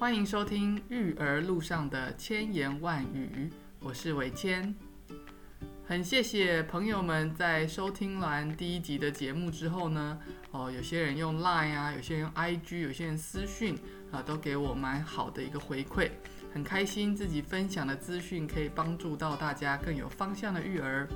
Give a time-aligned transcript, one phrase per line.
[0.00, 3.50] 欢迎收听《育儿路上的千言万语》，
[3.80, 4.74] 我是伟谦。
[5.86, 10.18] 很谢谢朋友们在收听完第一集的节目之后呢，
[10.52, 13.78] 哦，有些人用 Line 啊，有些人用 IG，有些人私讯
[14.10, 16.10] 啊，都给我蛮好的一个回馈，
[16.54, 21.06] 很开心自己分享的资讯可以帮助到大家更有方向的育儿。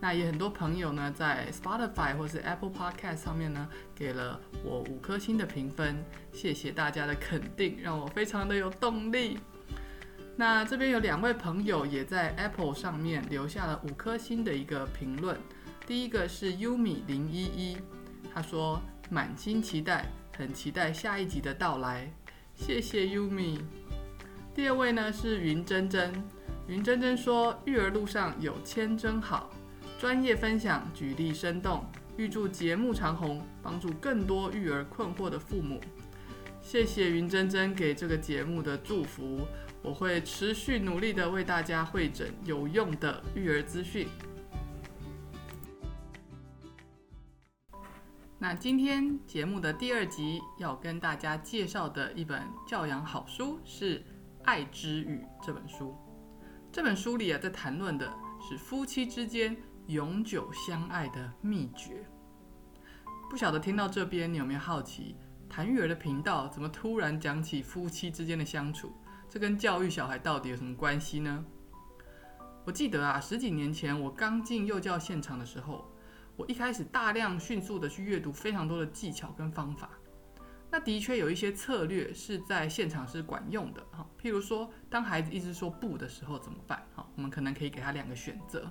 [0.00, 5.96] 那也很多朋友呢，在 Spotify 或是 Apple Podcast 上面呢，给了我五颗星的评分，
[6.32, 9.38] 谢谢大家的肯定，让我非常的有动力。
[10.36, 15.36] 那这边有两位朋友也在 Apple 上面留下了五颗星的一个评论，
[15.84, 17.76] 第一个是 Yumi 零一一，
[18.32, 22.08] 他说满心期待，很期待下一集的到来，
[22.54, 23.58] 谢谢 Yumi。
[24.54, 26.12] 第二位呢是云珍珍，
[26.68, 29.50] 云珍珍说育儿路上有千真好。
[29.98, 31.84] 专业分享，举例生动，
[32.16, 35.80] 预祝节目长红，帮助更多育儿困惑的父母。
[36.62, 39.40] 谢谢云珍珍给这个节目的祝福，
[39.82, 44.06] 我会持续努力的为大家会诊有用的育儿资讯。
[48.38, 53.98] 那今天节目的第二集要跟大家介绍的一本教养好书是
[54.44, 55.92] 《爱之语》这本书。
[56.70, 58.08] 这本书里啊，在谈论的
[58.48, 59.56] 是夫妻之间。
[59.88, 62.04] 永久相爱的秘诀。
[63.30, 65.16] 不晓得听到这边，你有没有好奇，
[65.48, 68.92] 谭玉儿的频道怎么突然讲起夫妻之间的相处？
[69.30, 71.42] 这跟教育小孩到底有什么关系呢？
[72.66, 75.90] 我记得啊，十几年前我刚进幼教现场的时候，
[76.36, 79.88] 我一开始大量迅速的去阅读非常多的技巧跟方法。
[80.70, 86.86] 那的确有一些策略是在现场是管用的哈，譬如说，当孩子一直说不的时候怎么办？
[86.94, 88.70] 哈，我们可能可以给他两个选择。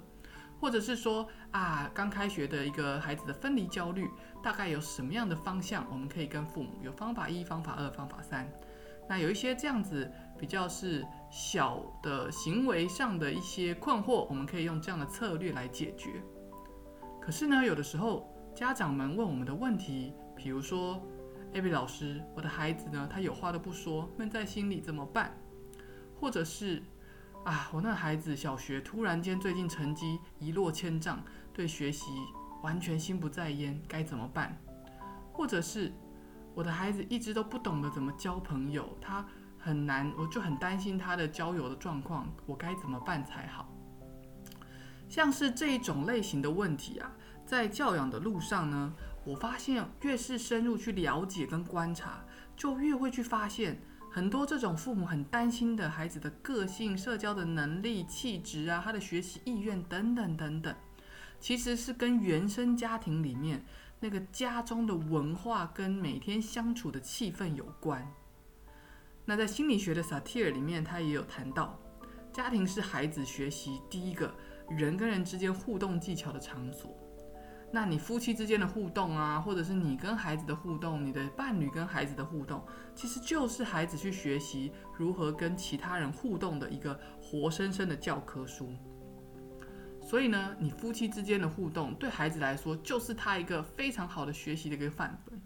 [0.60, 4.10] 或者是说啊，刚开学的一个孩子的分离焦虑，
[4.42, 8.52] 大概有什么样的方向，我们可以跟父母有方法一、方法二、方法三。
[9.08, 16.22] 那有一些这样子比较是小的行为上的一些困惑，我们可以用这样的策略来解决。
[17.22, 21.02] 可是呢，有的时候家长们问我们的问题，比如说
[21.54, 25.38] 艾比老师，我的孩子呢，他有话都不说，闷在心里怎么办？
[26.20, 26.82] 或者是。
[27.48, 32.12] 啊，我那孩子小学突然间最近成绩一落千丈，对学习
[32.62, 34.62] 完全心不在焉，该怎么办？
[35.32, 35.94] 或者是
[36.54, 39.26] 我的孩子一直都不懂得怎么交朋友，他
[39.58, 43.74] 很难，我就很担心他的交友的状况，我该怎么办才好？
[45.08, 47.10] 像是这一种类型的问题啊，
[47.46, 48.94] 在教养的路上呢，
[49.24, 52.26] 我发现越是深入去了解跟观察，
[52.58, 53.80] 就越会去发现。
[54.18, 60.76] 很多这种父母很担心的孩子的个性、社交的能力、气质啊，他的学习意愿等等等等，
[61.40, 63.64] 其实是跟原生家庭里面
[64.00, 68.12] 那个家中的文化跟每天相处的气氛有关。
[69.24, 71.80] 那在心理学的萨提尔里面，他也有谈到，
[72.34, 74.34] 家庭是孩子学习第一个
[74.68, 76.92] 人跟人之间互动技巧的场所。
[77.70, 88.74] 那你夫妻之间的互动啊，或者是你跟孩子的互动，你的伴侣跟孩子的互动，其实就是孩子去学习如何跟其他人互动的一个活生生的教科书。
[90.02, 95.40] 所以呢，你夫妻之间的互动对孩子来说，就是他一个非常好的学习的一个范本。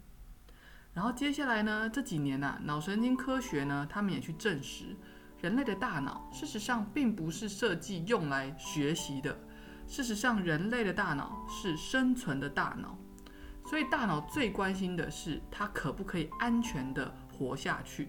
[0.93, 4.95] 然后接下来呢，这几年啊，脑神经科学呢，他们也去证实，
[5.41, 9.35] 人类的大脑事实上并不是设计用来学习的。
[9.91, 12.97] 事实上，人类的大脑是生存的大脑，
[13.65, 18.07] 所以大脑最关心的是它可不可以安全的活下去。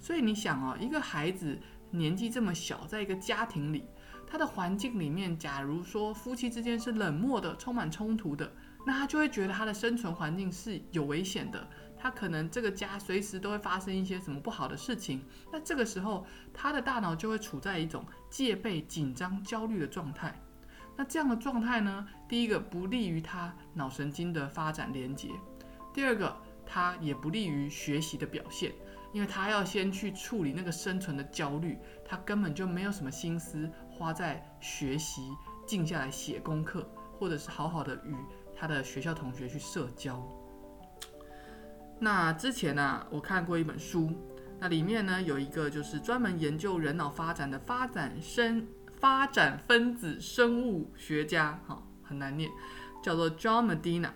[0.00, 1.56] 所以你想哦，一个孩子
[1.92, 3.84] 年纪这么小，在一个家庭里，
[4.26, 8.52] 他的环境里面，假如说夫妻之间是冷漠的、充满冲突的，
[8.84, 11.68] 那他就会觉得他的生存环境是有危险的。
[11.96, 15.22] 他可能这个家随时都会发生一些什么不好的事情，
[15.52, 20.36] 那这个时候他的大脑就会处在一种戒备、紧张、焦虑的状态。
[20.96, 22.08] 那这样的状态呢？
[22.26, 25.28] 第一个不利于他脑神经的发展连接，
[25.92, 26.34] 第二个
[26.64, 28.72] 他也不利于学习的表现，
[29.12, 35.30] 因为他要先去处理那个生存的焦虑，他根本就没有什么心思花在学习、
[35.66, 36.88] 静下来写功课，
[37.18, 38.16] 或者是好好的与
[38.56, 40.26] 他的学校同学去社交。
[42.00, 44.10] 那之前呢，我看过一本书，
[44.58, 48.66] 那里面呢有一个就是专门研究人脑发展的发展生。
[49.06, 52.50] 发展分子生物学家，哈，很难念，
[53.00, 54.10] 叫做 John Medina。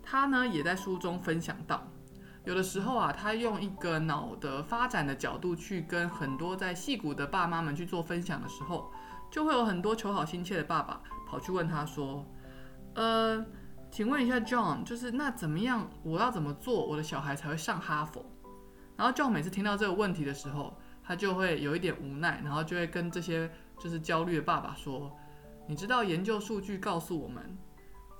[0.00, 1.88] 他呢也在书中分享到，
[2.44, 8.92] 有的时候啊，他用一个脑的发展的角度去跟很多在戏骨的爸妈们去做分享的时候，
[9.28, 12.24] 就会有很多求好心切的爸爸跑去问他说
[12.94, 13.44] ：“呃，
[13.90, 18.24] 请问一下 John，就是那怎么样，我要怎么做，我的小孩才会上哈佛？”
[18.96, 25.16] 然后 John 每次听到这个问题的时候，他就会有一点无奈，然后就会跟这些就是焦虑的爸爸说
[25.68, 27.56] ：“你知道研究数据告诉我们，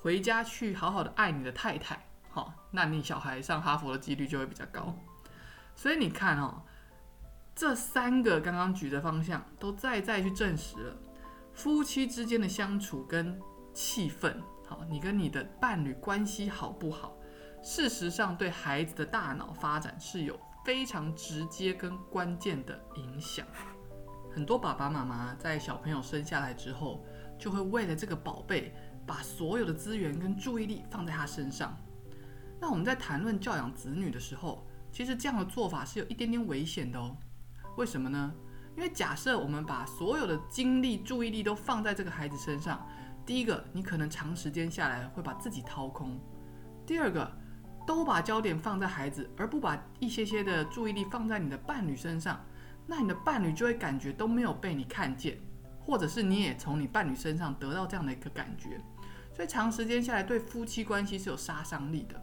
[0.00, 4.94] 回家去好好的爱你的太太，好，那你小孩上哈佛的几率就会比较高。
[5.74, 6.62] 所以你看哦，
[7.54, 10.96] 这三个刚刚举的方向都再再去证实了
[11.52, 13.40] 夫妻之间的相处跟
[13.74, 14.34] 气氛，
[14.66, 17.16] 好，你跟你的伴侣关系好不好？
[17.62, 23.46] 事实上对孩子的大脑发展是有。”非常直接跟关键的影响。
[24.38, 27.04] 很多爸爸妈妈在小朋友生下来之后，
[27.36, 28.72] 就会为了这个宝贝，
[29.04, 31.76] 把所有的资源跟注意力放在他身上。
[32.60, 37.16] 那我们在谈论教养子女的时候，其实这样的做法是有一点点危险的哦。
[37.76, 38.32] 为什么呢？
[38.76, 42.86] 因为假设我们把所有的精力、注意力都放在这个孩子身上，
[43.26, 46.16] 第一个，你可能长时间下来会把自己掏空；
[46.86, 47.28] 第二个，
[47.84, 52.40] 都把焦点放在孩子，而不把一些些的注意力放在你的伴侣身上，
[52.90, 55.38] 那你的伴侣就会感觉都没有被你看见，
[55.78, 58.80] 或者是你也从你伴侣身上得到这样的一个感觉，
[59.30, 62.18] 所以长时间下来对夫妻关系是有杀伤力的。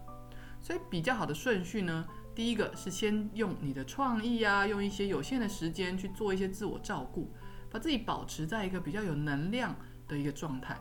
[0.59, 2.03] 所以比较好的顺序呢，
[2.33, 7.31] 第一个是先用你的创意啊，用一些有限的时间去做一些自我照顾，
[7.69, 9.75] 把自己保持在一个比较有能量
[10.07, 10.75] 的一个状态。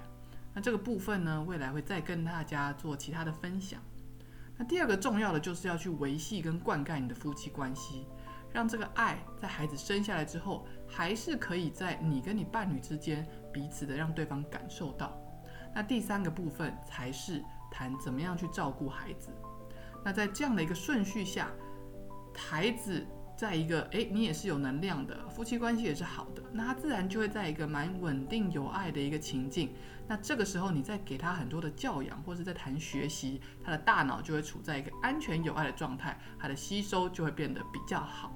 [0.54, 3.78] 那这个部分呢，未来会再跟大家做其他的分享。
[4.56, 8.06] 那第二个重要的就是要去维系跟灌溉你的夫妻关系，
[8.54, 15.14] 让这个爱在孩子生下来之后，还是可以在你跟你伴侣之间彼此的让对方感受到。
[15.74, 19.30] 那第三个部分才是谈怎么样去照顾孩子。
[20.04, 21.50] 那在这样的一个顺序下，
[22.34, 23.04] 孩子。
[23.36, 29.74] 在一个哎，你也是有能量的，夫妻关系也是好的，那他自然就会在一个蛮稳定、有爱的一个情境。
[30.06, 38.32] 那这个时候，你再给他很多的教养，或者在谈学习，他的大脑就会处在一个安全、有爱的状态，他的吸收就会变得比较好。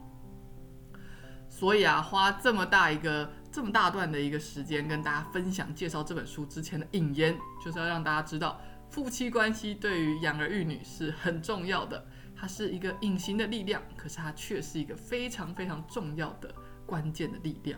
[1.58, 12.06] 所以啊，花这么大一个、这么大段的一个时间跟大家分享介绍这本书之前的引言，就是要让大家知道，夫妻关系对于养儿育女是很重要的。
[12.37, 16.55] 它是一个隐形的力量，可是它却是一个非常非常重要的
[16.87, 17.76] 关键的力量。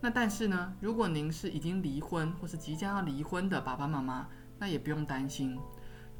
[0.00, 4.26] 那但是呢，如果您是已经离婚或是即将要离婚的爸爸妈妈，
[4.58, 5.56] 那也不用担心，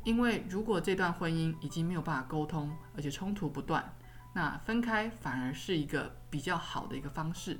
[0.05, 3.93] 因为如果这段婚姻已经没有办法沟通，而且冲突不断，
[4.35, 7.59] 那分开反而是一个比较好的一个方式。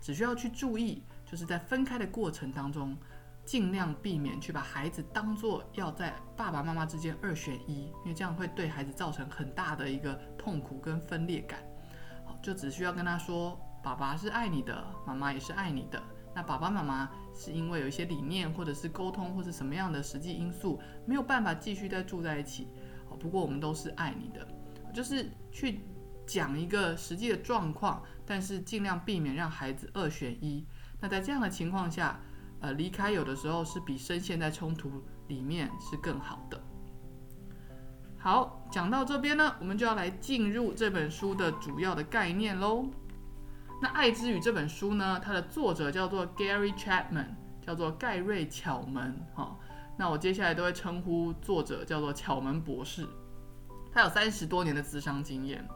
[0.00, 2.96] 只需要去注意，就是在分开的过程当中。
[3.44, 11.58] 尽量避免去把孩子当做要在爸爸妈妈之间二选一，因为这样会对孩子造成很大的一个痛苦跟分裂感。
[12.24, 16.00] 好，就只需要跟他说，爸爸是爱你的，妈妈也是爱你的。
[16.32, 22.68] 那爸爸妈妈是因为有一些理念，或者是沟通，或者什么样的实际因素，没有办法继续再住在一起。
[23.10, 24.46] 好，不过我们都是爱你的，
[24.94, 25.80] 就是去
[26.32, 30.66] 讲一个实际的状况，但是尽量避免让孩子二选一。
[31.00, 32.20] 那在这样的情况下。
[32.64, 36.62] 呃，离开有的时候是比深陷在冲突里面是更好的。
[38.16, 42.88] 好，讲到这边呢，我们就要来进入这本书的主要的概念喽。
[43.82, 47.30] 那《爱之语》这本书呢，它的作者叫做 Gary Chapman，
[47.66, 49.20] 叫做盖瑞·巧门。
[49.34, 49.58] 哈，
[49.98, 53.08] 那我接下来都会称呼作者叫做巧门博士。
[53.92, 55.66] 他有三十多年的资商经验，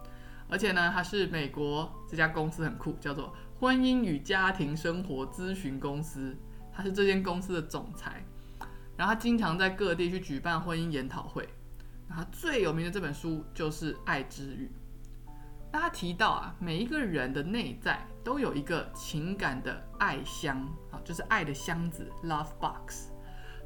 [0.48, 6.36] 而且呢，他是美国这家公司很酷，叫做婚姻与家庭生活咨询公司。
[6.72, 8.22] 他是这间公司的总裁，
[8.98, 11.48] 然后他经常在各地去举办婚姻研讨会。
[12.06, 14.70] 然后最有名的这本书就是《爱之语》。
[15.72, 20.60] 那他提到啊，每一个人的内在都有一个情感的爱箱
[20.90, 23.10] 啊，就是爱的箱子 （love box）。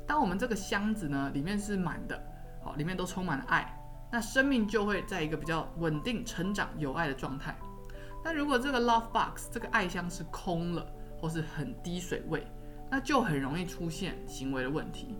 [0.06, 2.20] 当我们这个箱子呢里面是满的，
[2.64, 3.76] 好，里面都充满了爱，
[4.10, 7.56] 那生命就会在一个比较稳定、成长、有爱的状态。
[8.24, 10.86] 那如果这个 love box 这个爱箱是空了，
[11.18, 12.46] 或是很低水位，
[12.90, 15.16] 那就很容易出现行为的问题，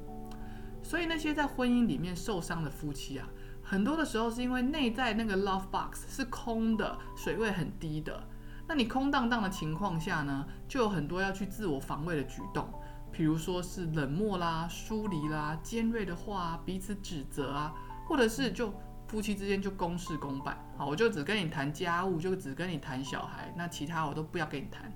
[0.83, 3.29] 所以那些在婚姻里面受伤的夫妻啊，
[3.63, 8.23] 很多的时候是因为内在那个 love box 是空的，水位很低的。
[8.67, 12.69] 那你空荡荡的情况下呢，就有很多要去自我防卫的举动，
[13.11, 17.75] 比如说是冷漠啦、疏离啦、尖锐的话、彼此指责啊，
[18.11, 18.75] 或者是就
[19.07, 24.93] 夫妻之间就公事公办，好，我就只跟你谈家务，就只跟你谈小孩，那其他我都不要跟你谈。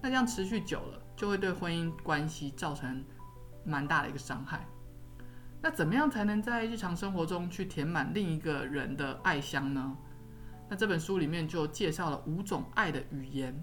[0.00, 1.02] 那这样持续久了。
[1.16, 3.02] 就会对婚姻关系造成
[3.64, 4.66] 蛮大的一个伤害。
[5.62, 9.96] 那怎么样才能在日常生活中去填满另一个人的爱箱呢？
[10.68, 13.58] 那这本书里面就介绍了五种爱的语言。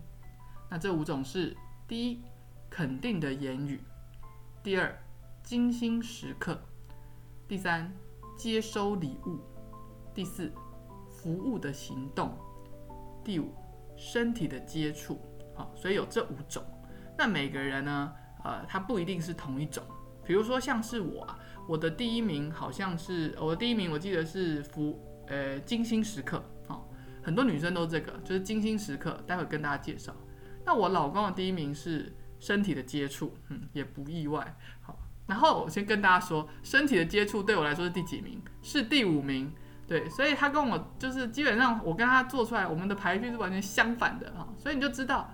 [0.68, 1.56] 那这五种是：
[1.88, 2.24] 第一，
[2.72, 3.78] 肯定的言语；
[4.64, 4.98] 第二，
[5.44, 6.56] 精心时刻；
[7.48, 7.94] 第三，
[8.44, 9.40] 接收礼物；
[10.14, 10.52] 第四，
[11.10, 12.38] 服务的行动，
[13.24, 13.54] 第五，
[13.96, 15.18] 身体的接触。
[15.56, 16.62] 好，所以有这五种。
[17.18, 19.82] 那每个人呢，呃，他不一定是同一种。
[20.26, 26.44] 比如说像是我啊，我的第一名好像是我的第一名，我记得是服呃金星时刻。
[26.68, 26.92] 好，
[27.24, 29.24] 很多女生都这个，就是金星时刻。
[29.26, 30.14] 待会跟大家介绍。
[30.66, 34.54] 那我老公的第一名是身体的接触，嗯，也不意外。
[34.82, 38.42] 好，然后我先跟大家说，身体的接触对我来说是第几名？
[38.62, 39.52] 是第五名。
[39.86, 44.48] 对，所以他跟我就是基本上，我跟他做出来，我们的排序是完全相反的哈。
[44.58, 45.30] 所以你就知道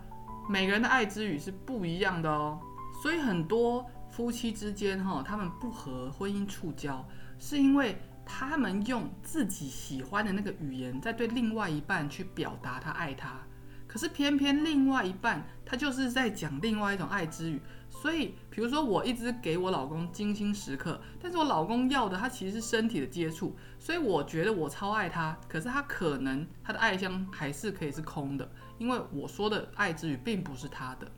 [0.50, 2.60] 每个人的爱之语是不一样的哦。
[3.02, 7.04] 所以很多夫妻之间哈，他们不和，婚姻触礁，
[7.38, 13.36] 是因为他们用自己喜欢的那个语言，在对另外一半去表达他爱他。
[13.88, 17.62] 可是偏偏另外一半他就是在讲另外一种爱之语。
[18.02, 31.12] 所以，比如说我一直给我老公精心时刻，但是我老公要的他其实是身体的接触，所以我觉得我超爱他，可是他可能他的爱箱还是可以是空的，因为我说的爱之语并不是他的。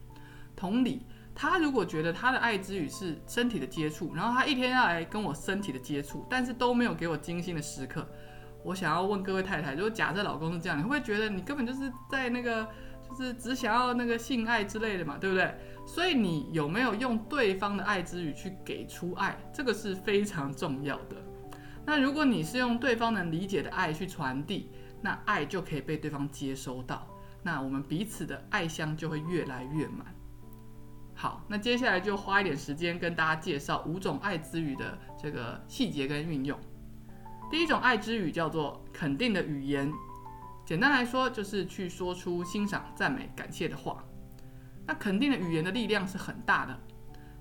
[0.55, 8.07] 同理，他如果觉得他的爱之语是身体的接触，然后他一天要来跟我身体的接触，但是都没有给我精心的时刻，
[8.63, 12.67] 我想要问各位太太，如果假设老公是这样，你会不会觉得你根本就是在那个？
[13.15, 15.53] 是只想要那个性爱之类的嘛，对不对？
[15.85, 21.15] 所以你有没有用对方的爱之语去给出爱，这个是非常重要的。
[21.85, 24.69] 那如果你是用对方能理解的爱去传递，
[25.01, 27.07] 那爱就可以被对方接收到，
[27.41, 30.05] 那我们彼此的爱香就会越来越满。
[31.15, 36.57] 好，那接下来就花一点时间跟大家介绍五种爱之语的这个细节跟运用。
[37.49, 39.91] 第一种爱之语叫做肯定的语言。
[40.71, 44.01] 简单来说，就是去说出欣赏、赞美、感谢的话。
[44.87, 46.79] 那肯定的语言的力量是很大的。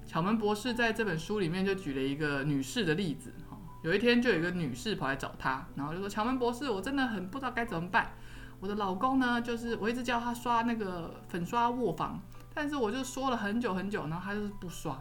[0.04, 3.32] 巧门博士在这本书里面就举了一个女士的例子。
[3.48, 8.10] 哈，有一天就有一个女士跑来找他，然后就说：“巧门博士，我真的很不知道该怎么办。
[8.58, 12.20] 我的老公呢，就是我一直叫他刷那个粉刷卧房，
[12.52, 15.00] 但是我就说了很久很久，然后他就是不刷。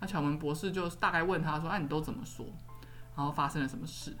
[0.00, 2.44] 那巧门博士就大概问他说：‘哎，你都怎么说？
[3.16, 4.14] 然后发生了什么事？’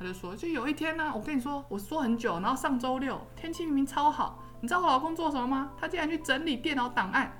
[0.00, 5.72] 他就说，就有一天呢，我跟你说，我说很久，然后上周六天气明明超好，你知道我老公做什么吗？
[5.78, 7.30] 他竟然去整理电脑档案。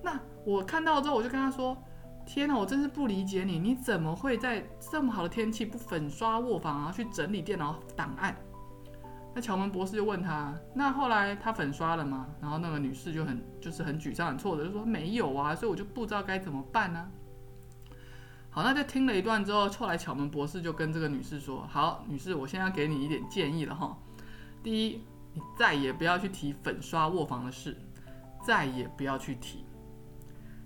[0.00, 1.76] 那我看到之后，我就跟他说，
[2.24, 8.36] 天哪，我真是不理解你，你怎么会在这么好的天气不粉刷卧房，然后去整理电脑档案？
[9.34, 12.28] 那乔门博士就问他，那后来他粉刷了吗？
[12.40, 17.10] 然后那个女士就很就是很沮丧、很挫折，就说没有啊，所以我就不知道该怎么办呢。
[18.56, 23.94] 好，那在听了一段之后，后来巧门博士就跟这个女士说：“好，女士，我现在给你一点建议了哈。
[24.62, 25.02] 第一，
[25.34, 27.76] 你再也不要去提粉刷卧房的事，
[28.46, 29.62] 再也不要去提。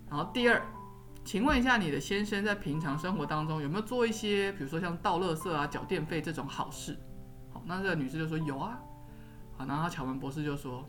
[0.09, 0.63] 然后第二，
[1.25, 6.97] 请问一下你的先生在平常生活当中有没有做一些，比如说像倒垃圾啊、缴电费这种好事？
[7.53, 8.79] 好，那这个女士就说有啊。
[9.57, 10.89] 好，然后巧门博士就说：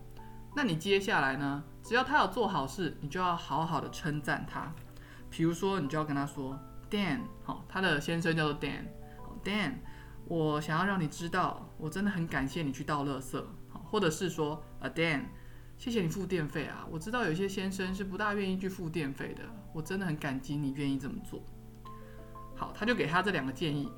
[0.56, 4.72] 那你接下来呢，只要他有做好事，你就要好好的称赞他。
[5.32, 6.56] 比如说，你就要跟他说。”
[6.92, 9.76] Dan，好，他的先生叫做 Dan，Dan，
[10.26, 15.22] 我想要让你知道，我真的很感谢你去倒垃圾，好，或者是说，啊，Dan，
[15.78, 19.44] 谢谢你付电费啊，我知道有些先生是不大愿意去付电费的，
[19.74, 21.42] 我真的很感激你愿意这么做。
[22.58, 23.90] 好，他就给他这两个建议，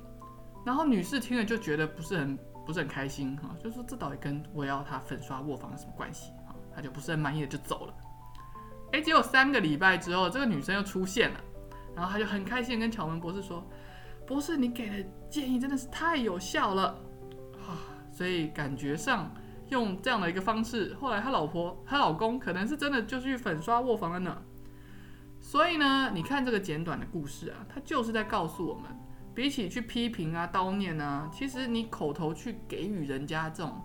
[0.64, 6.54] 然后女士听了就觉得不是很不是很开心哈，就说这到底跟我要他粉刷卧房有什么关系啊？
[6.72, 7.94] 他就不是很满意的就走了。
[8.92, 11.40] 哎，结果三个礼拜之后，这个女生又出现了。
[11.96, 13.64] 然后他就很开心跟巧门博士说
[14.26, 16.98] ：“博士，你给的建议真的是太有效了
[17.66, 17.78] 啊！
[18.10, 19.32] 所以感觉上
[19.68, 24.42] 用这样的一个方式，后来他老婆、他老公可能是真的就去粉刷卧房了呢。
[25.40, 28.84] 所以呢，你看这个简短的故事啊，它就是在告诉我们，
[29.34, 33.80] 比起去批评啊、叨念啊，其实你口头去给予人家这种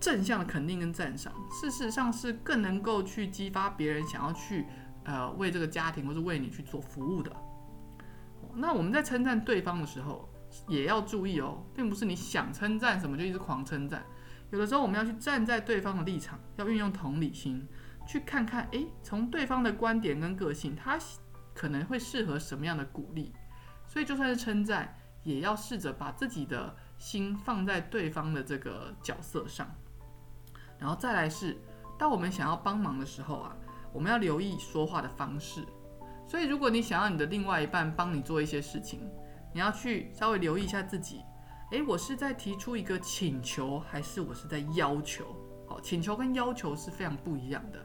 [0.00, 4.66] 正向的肯定跟赞赏，事实上是更能够去激发别人想要去。”
[5.08, 7.34] 呃，为这个家庭或是为你去做服务的，
[8.54, 10.28] 那我们在称赞对方的时候，
[10.68, 14.04] 也要注意哦，并不是你想称赞什么就一直狂称赞。
[14.50, 17.66] 有的时候我们要去站在对方的立场，要运用同理心，
[18.06, 20.98] 去看看，诶，从对方的观点跟个性，他
[21.54, 23.32] 可能会适合什么样的鼓励。
[23.86, 29.66] 所以就算是称赞，也要试着把自己的心放在对方的这个角色上。
[30.78, 31.56] 然后再来是，
[31.98, 33.56] 当我们想要帮忙的时候啊。
[33.98, 35.60] 我们要留意说话的方式，
[36.24, 39.00] 所以如果你想要你的另外一半帮你做一些事情，
[39.52, 41.20] 你要去稍微留意一下自己。
[41.72, 45.34] 诶，我是在提出一个请求，还是我是在要求？
[45.66, 47.84] 好，请求跟要求是非常不一样的。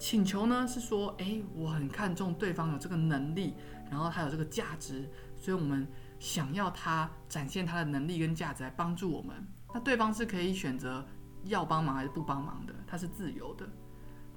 [0.00, 3.54] 请求呢是说，诶，我很看重对方有这个能力，
[3.88, 5.08] 然后他有这个价值，
[5.38, 5.86] 所以我们
[6.18, 9.46] 想要他展现他的能力跟价值来帮助我们。
[9.72, 11.06] 那对方是可以选择
[11.44, 13.64] 要帮忙还是不帮忙的，他是自由的。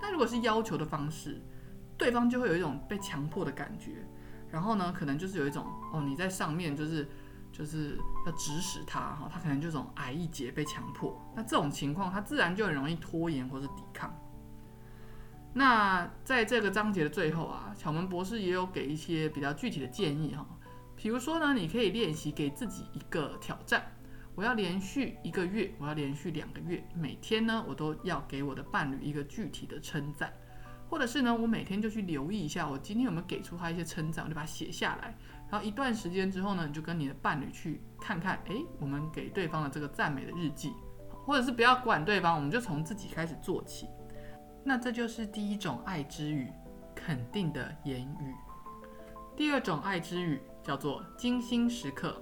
[0.04, 1.42] 那如果是要求的方式，
[1.98, 4.06] 对方就会有一种被强迫的感觉，
[4.52, 7.08] 然后呢，可能就是有一种哦，你在上面就是
[7.54, 11.18] 就是要指使他哈，他可能就这种矮一截被强迫。
[11.34, 14.14] 那这种情况，他自然就很容易拖延或是抵抗。
[15.54, 20.46] 那在这个章节的最后啊，巧门博士也有给一些比较具体的建议哈，
[20.98, 23.84] 比如说呢，你可以练习给自己一个挑战，
[24.36, 30.34] 我要连续一个月，我要连续两个月，每天呢，我都要给我的伴侣一个具体的称赞，
[30.90, 35.16] 或者是呢，我每天就去留意一下，我今天有没有给出他一些称赞，我就把它写下来，
[35.52, 40.74] 然后一段时间之后呢，你就跟你的伴侣去看看，哎，我们给对方的这个赞美的日记，
[41.26, 43.88] 或者是不要管对方，我们就从自己开始做起。
[44.66, 46.50] 那这就是第一种爱之语，
[46.96, 48.34] 肯定的言语。
[49.36, 52.22] 第二种爱之语叫做精心时刻，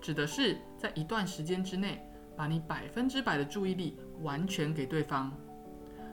[0.00, 2.04] 指的是在一段时间之内，
[2.36, 5.32] 把你百分之百的注意力完全给对方。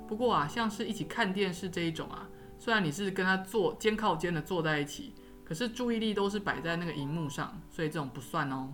[0.07, 8.71] 不过啊，像是一起看电视这一种啊，虽然你是跟他坐肩靠肩的坐在一起，可是注意力都是摆在那个荧幕上，所以这种不算哦。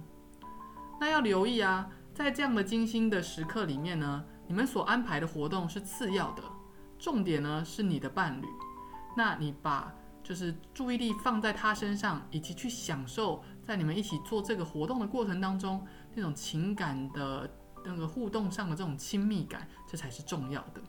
[0.99, 6.43] 那要留意啊，在这样的精心的时刻里面呢，你们所安排的活动是次要的。
[6.99, 8.45] 重点呢是你的伴侣，
[9.15, 17.49] 那你把就是注意力放在他身上，以及去享受在你们一起做这个活动的过程当中那种情感的
[17.83, 20.81] 那个互动上的这种亲密感，这才是重要的。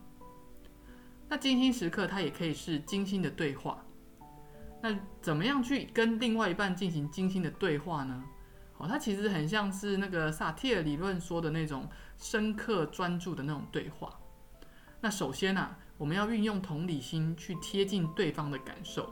[1.28, 3.82] 那精心时刻它也可以是精心的对话。
[4.82, 8.22] 那怎么样去跟另外一半进行精心的对话呢？
[8.78, 14.12] 哦，它其实很像是那个萨提尔理论说的那种深刻专注的那种对话。
[15.00, 15.76] 那首先呢？
[15.98, 19.10] 我们要运用同理心去贴近对方的感受，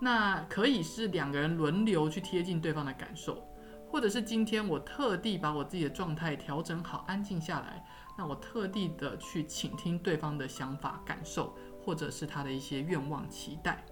[0.00, 3.42] 那可以是两个人轮流去贴近对方的感受，
[3.90, 7.84] 或者是今天我特地把我自己的状态调整好，安静下来，
[8.16, 13.84] 那我特地的去倾听对方的想法、感受，或者是他的一些愿望、期待。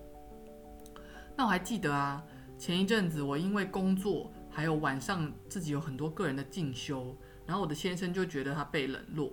[1.36, 2.22] 那我还记得啊，
[2.56, 9.32] 前一阵子我因为工作，还有晚上自己有很多个人的进修，然后我的先生就觉得他被冷落，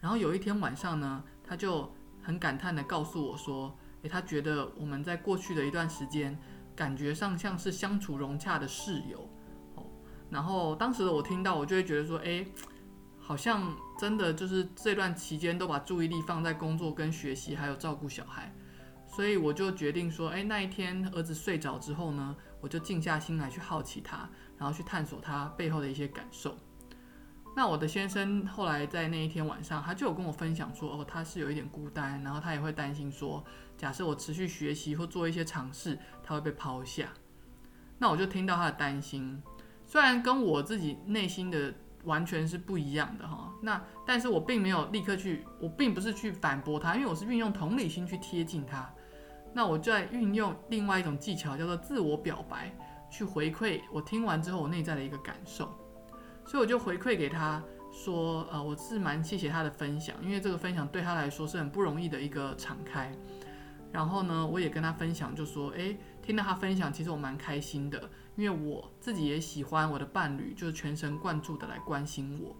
[0.00, 1.92] 然后有一天晚上呢，他就。
[2.20, 6.38] 很感叹的告诉我说：“诶，他觉得我们在过去的一段时间，
[6.76, 9.28] 感觉上像是相处融洽的室友。”
[9.76, 9.86] 哦，
[10.30, 12.46] 然后当时的我听到，我就会觉得说：“诶，
[13.18, 18.54] 好像真的就是这段期间都把注意力放在工作跟学习，还有照顾小孩。”
[19.10, 26.56] 所以我就决定说：“诶，那一天儿子睡着之后呢，我就静下心来去好奇他，然后去探索他背后的一些感受。”
[27.56, 33.42] 那我的先生后来在那一天晚上，他就有跟我分享说，哦，他是有一点孤单，然后他也会担心说，
[33.78, 37.08] 假设我持续学习或做一些尝试，他会被抛下。
[37.98, 39.42] 那我就听到他的担心，
[39.86, 41.72] 虽然跟我自己内心的
[42.04, 48.88] 完全是不一样的哈，那但是我并没有立刻去，我并不是去反驳他，因为我是运用同理心去贴近他。
[49.54, 52.72] 那我在运用另外一种技巧，叫做自我表白，
[53.10, 55.72] 去回馈我听完之后我内在的一个感受。
[56.44, 57.62] 所以我就回馈给他
[57.92, 63.12] 说，呃，我是蛮谢谢他的分享，因为这个分享对他来说是很不容易的一个敞开。
[63.90, 72.54] 然后呢，我也跟他分享，就说，诶，听到他分享，其实我蛮开心的，因为我自己也喜欢我的伴侣，就是全神贯注的来关心我。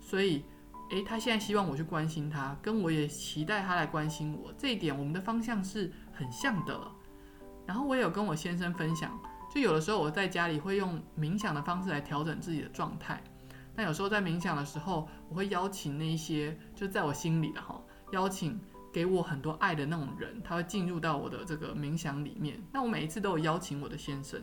[0.00, 0.44] 所以，
[0.90, 6.78] 诶，他现在希望我去关心他，跟我也期待他来关心我，这一点我们的方向是很像的。
[7.66, 9.18] 然后我也有跟我先生分享，
[9.50, 13.22] 就有的时候我在家里会用冥想的方式来调整自己的状态。
[13.74, 18.60] 那有时候在冥想的时候，我会邀请那一些就在我心里的哈，邀请
[18.94, 22.62] 给我很多爱的那种人，他会进入到我的这个冥想里面。
[22.72, 24.40] 那我每一次都有邀请我的先生，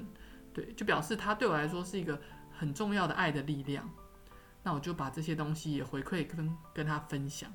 [0.53, 2.19] 对，就表示他对我来说是一个
[2.51, 3.89] 很重要的爱的力量。
[4.61, 7.49] 那我就把这些东西也回馈跟跟他分享。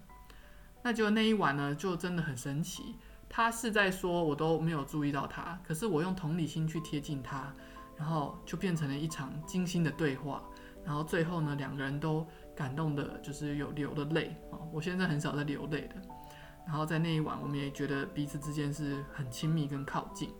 [0.82, 2.96] 那就那一晚呢，就真的很神奇。
[3.28, 7.52] 他是在说我都没有注意到他，可是我用同理心去贴近他，
[7.98, 10.42] 然后就变成了一场精心的对话。
[10.82, 14.56] 然后最后呢，两个人都感动的，就是有流的泪啊。
[14.72, 15.96] 我现在很少在流泪的。
[16.66, 20.34] 然后在那一晚，我们也觉得彼此之间是很亲密跟靠近。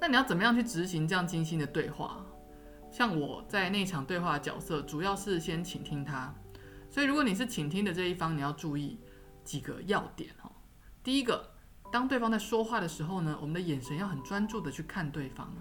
[0.00, 2.24] 那你要怎么样去执行这样精心的对话？
[2.90, 6.34] 像我在那场对话的角色，主要是先倾听他。
[6.90, 8.98] 所以如果你是倾听的这一方，你要注意
[9.44, 10.50] 几个要点哈。
[11.02, 11.50] 第一个，
[11.92, 15.52] 当对方在说话的时候呢，我们的眼神要很专注的去看对方。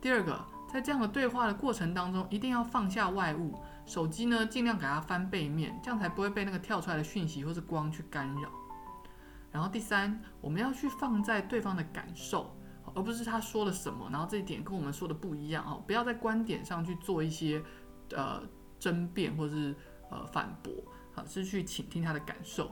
[0.00, 0.44] 第二个。
[0.72, 8.50] 在这样的对话的过程当中，一定要放下外物，手机呢尽量给它翻背面，这样才不会被那个跳出来的讯息或是光去干扰。
[9.50, 12.56] 然后第三，我们要去放在对方的感受，
[12.94, 17.60] 而不是他说了什么，然后这一点跟我们说的不一样哦，不要在观点上去做一些
[18.14, 18.42] 呃
[18.78, 19.74] 争辩或者是
[20.08, 20.72] 呃反驳，
[21.12, 22.70] 好，是去倾听他的感受。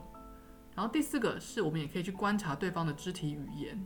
[0.77, 3.85] 然后第四个是我们也可以去观察对方的肢体语言。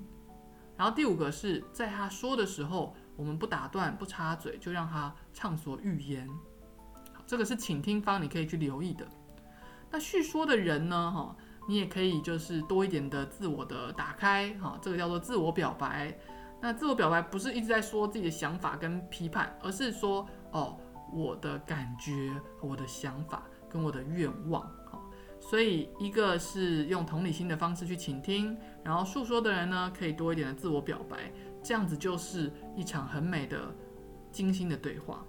[0.77, 6.29] 然后第五个是在他说的时候，我们不打断、不插嘴，就让他畅所欲言。
[7.33, 9.07] 这个是倾听方，你可以去留意的。
[9.91, 11.11] 那叙说的人呢？
[11.11, 11.35] 哈。
[11.67, 16.15] 你也可以就是多一点的自我的打开，哈，这个叫做自我表白。
[16.61, 20.77] 那自我表白不是一直在说自己的想法跟批判，而是说哦，
[21.11, 25.03] 我的感觉、我的想法跟我的愿望，好。
[25.41, 33.73] 所以一个是用同理心的方式去倾听，然后诉说的人呢，可以多一点的自我表白，这样子就是一场很美的、
[34.33, 35.25] 精心的对话。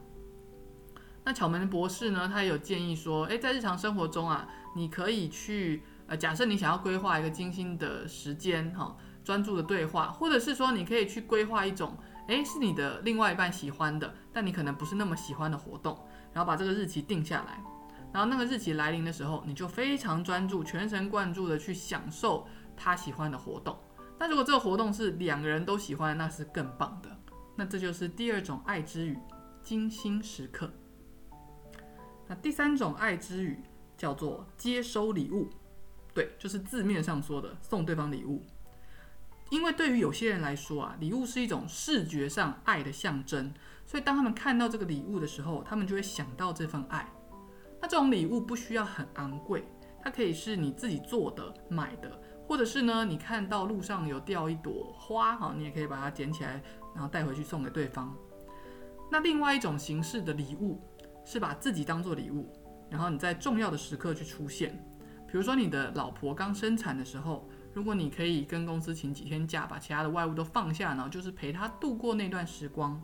[1.26, 5.84] 那巧门博士呢，他有建议说，诶，在日常生活中啊，你可以去。
[6.06, 15.98] 呃，假设你想要规划一个精心的时间，哈，专注的对话，或者是说你可以去规划一种，诶，是你的另外一半喜欢的，但你可能不是那么喜欢的活动，
[16.34, 17.64] 然后把这个日期定下来，
[18.12, 23.80] 然后那个日期来临的时候，你就非常专注、全神贯注的去享受他喜欢的活动。
[24.20, 27.10] 那如果这个活动是两个人都喜欢，那是更棒的。
[27.56, 29.18] 那这就是第二种爱之语，
[29.64, 30.70] 精心时刻。
[32.42, 33.60] 第三种爱之语
[33.98, 35.50] 叫做接收礼物。
[36.14, 38.44] 对，就是字面上说的送对方礼物，
[39.50, 43.52] 因为对于有些人来说啊，礼物是一种视觉上爱的象征，
[43.86, 47.12] 所以当他们看到这个礼物的时候，他们就会想到这份爱。
[47.82, 49.66] 那这种礼物不需要很昂贵，
[50.04, 56.62] 它可以是你自己做的、买的，或者是呢，你看到路上有掉一朵花，哈，你也可以把它捡起来，
[56.94, 58.16] 然后带回去送给对方。
[59.12, 60.80] 那另外一种形式的礼物
[61.26, 62.52] 是把自己当做礼物，
[62.90, 64.72] 然后你在重要的时刻去出现。
[65.28, 73.02] 比如说你的老婆刚生产的时候，如果你可以跟公司请几天假，把其他的外物都放下，然后就是陪她度过那段时光，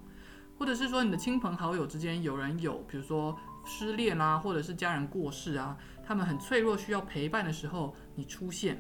[0.58, 8.80] 或者是说你的亲朋好友之间有人有，比如说失恋啊，或者是家人过世啊，他们很脆弱需要陪伴的时候，你出现，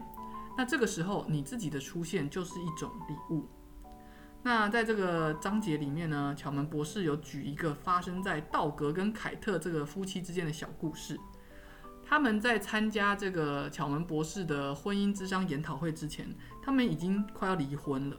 [0.55, 3.47] 那这个时候你自己的出现就是一种礼物。
[4.41, 11.19] 那在这个章节里面呢，巧门博士有举一个发生在道格跟凯特这个夫妻之间的小故事。
[12.03, 18.17] 他们在参加这个巧门博士的婚姻之商研讨会之前，他们已经快要离婚了。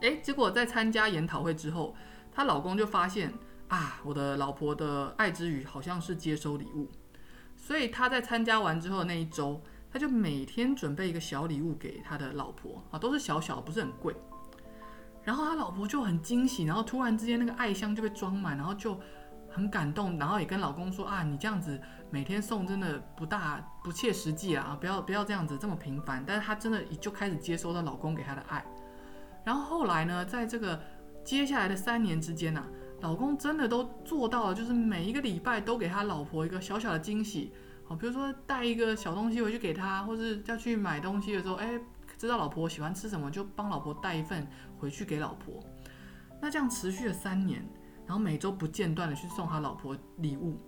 [0.00, 1.94] 诶，结果在参加研讨会之后，
[2.32, 3.32] 她老公就发现
[3.68, 6.90] 啊，我的老婆的爱之语好像是接收礼物，
[7.54, 14.16] 所以他在参加完之后那一周，他就每天准备一个小礼物给他的老婆啊，都是小小，不是很贵。
[15.30, 18.98] 然后他老婆就很惊喜，然后突然之间那个爱箱就被装满，然后就。
[19.52, 21.76] 很感动，然后也跟老公说啊，你这样子
[22.08, 26.22] 每天送真的不大不切实际啊，不要不要这样子这么频繁。
[26.24, 28.64] 但是她真的就开始接收到老公给她的爱。
[29.44, 30.80] 然后后来呢，在这个
[31.24, 32.64] 接下来的三年之间呢，
[33.00, 37.52] 老公真的都做到了，就是每一个礼拜都给他老婆一个小小的惊喜，
[37.84, 41.76] 好，比如说带一个小东西回去给他，或是要去买东西的时候，哎，
[42.20, 44.46] 知道老婆喜欢吃什么，就帮老婆带一份
[44.78, 45.58] 回去给老婆。
[46.38, 47.66] 那这样持续了三年。
[48.06, 50.60] 然后每周不间断的去送他老婆礼物，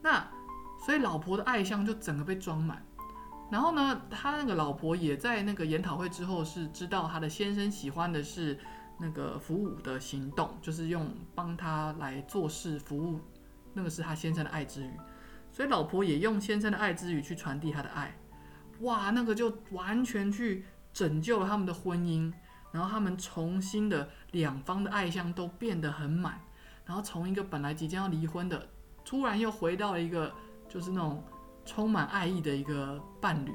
[0.00, 0.24] 那
[0.86, 2.80] 所以老婆的爱箱就整个被装满。
[3.50, 8.56] 然后呢，他那个老婆也在那个研讨会之后是知道他的先生喜欢的是
[8.96, 13.18] 那个服务的行动，就是用帮他来做事服务，
[13.74, 14.92] 那个是他先生的爱之语。
[15.50, 18.16] 所以老婆也用先生的爱之语去传递他的爱，
[18.82, 22.32] 哇，那个就完全去拯救了他们的婚姻，
[22.72, 26.40] 然后他们重新的两方的爱箱都变得很满。
[26.84, 28.66] 然后从一个本来即将要离婚的，
[29.04, 30.32] 突然又回到了一个
[30.68, 31.22] 就是那种
[31.64, 33.52] 充满爱意的一个伴侣，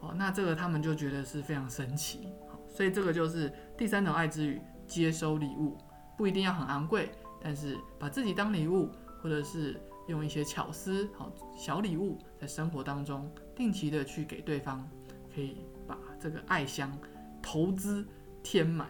[0.00, 5.76] 哦，那这个他们就觉得是非常神奇，好，所以这个就是第三种爱之语，接收礼物，
[6.16, 8.90] 不一定要很昂贵，但是把自己当礼物，
[9.22, 14.88] 或者是用一些巧思，好小礼物，在生活当中定期的去给对方，
[15.34, 15.66] 可以
[16.24, 16.90] 这个爱箱
[17.42, 18.02] 投资
[18.42, 18.88] 填满，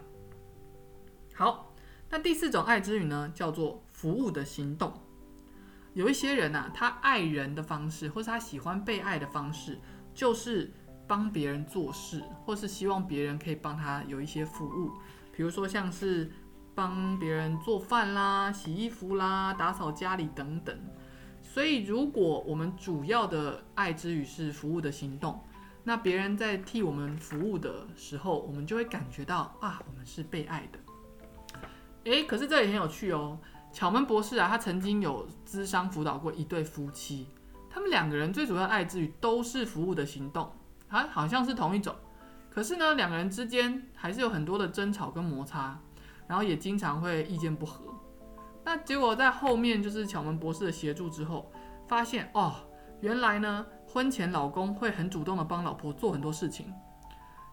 [1.34, 1.74] 好。
[2.08, 4.92] 那第四种爱之语呢，叫做服务的行动。
[5.94, 9.80] 有一些人呐，他爱人的方式，或是他喜欢被爱的方式，
[10.14, 10.72] 就是
[11.08, 14.92] 帮别人做事，或是希望别人可以帮他有一些服务。
[15.32, 16.30] 比如说像是
[16.72, 20.78] 帮别人做饭啦、洗衣服啦、打扫家里等等。
[21.42, 25.42] 所以，如果我们主要的爱之语是服务的行动，
[25.84, 30.78] 那别人在替我们服务的时候，我们就会感觉到啊，我们是被爱的。
[32.04, 33.38] 诶，可是这也很有趣哦。
[33.70, 37.26] 巧门博士啊，他曾经有咨商辅导过一对夫妻，
[37.68, 40.50] 他们两个人最主要爱之语都是服务的行动，
[40.88, 41.94] 啊，好像是同一种，
[42.48, 45.78] 可是呢，两个人之间还是有很多的争吵跟摩擦，
[46.28, 47.84] 然后也经常会意见不合。
[48.64, 51.52] 那结果在后面就是巧门博士的协助之后，
[51.88, 52.54] 发现哦，
[53.00, 56.74] 原来呢，婚前老公会很主动的帮老婆做很多事情，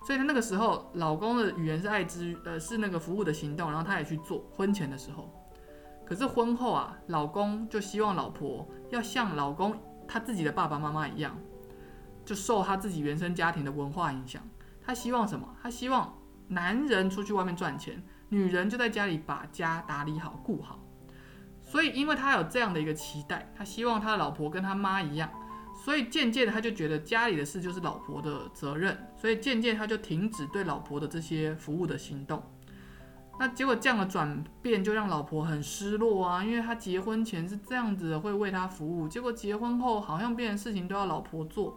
[0.07, 5.31] 所以他那个时候老公的语言是爱之呃是那个服务的行动，然后他也去做婚前的时候。
[6.03, 11.37] 可是婚后啊，老公就希望老婆要像老公他自己的爸爸妈妈一样，
[12.25, 14.41] 就受他自己原生家庭的文化影响。
[14.83, 15.47] 他希望什么？
[15.61, 16.11] 他希望
[16.47, 20.79] 男人出去外面赚钱，女人就在家里把家打理好、顾好。
[21.61, 25.29] 所以，因为他有这样的一个期待，他希望他的老婆跟他妈一样，
[25.83, 32.43] 所以渐渐的他就觉得家里的事就是老婆的责任，所以渐渐他就停止对老婆的这些服务的行动。
[33.39, 41.75] 那结果这样的转变就让老婆很失落啊，因为他结婚前是这样子的会为他服务，结果结婚后好像变成事情都要老婆做，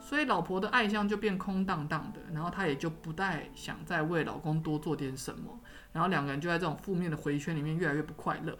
[0.00, 5.60] 所以老婆的爱相就变空荡荡的，然后他也就不再想再为老公多做点什么，
[5.92, 8.56] 然后两个人就在这种负面的回圈里面越来越不快乐。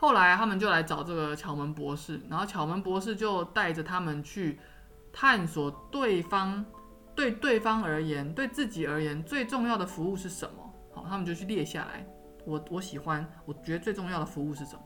[0.00, 4.60] 后来他们就来找这个巧门博士，然后巧门博士就带着他们去
[5.12, 6.64] 探索对方
[7.16, 10.72] 对对方而言、对自己而言最重要的服务是什么。
[10.94, 12.06] 好，他们就去列下来。
[12.46, 14.82] 我我喜欢，我觉得最重要的服务是什么？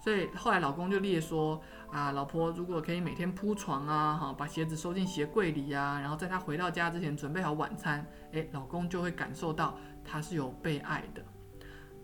[0.00, 11.20] 所以后来老公就列说啊，老婆如果可以每天铺床啊，哈，把鞋子收进鞋柜里呀，然后在他回到家之前准备好晚餐，诶，老公就会感受到他是有被爱的。